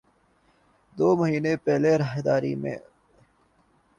[0.97, 2.77] دو مہینے پہلے راہداری میں